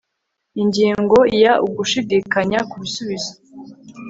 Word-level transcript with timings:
ingingo 0.61 1.17
ya 1.43 1.53
ugushidikanya 1.67 2.59
ku 2.69 2.75
bisubizo 2.83 3.31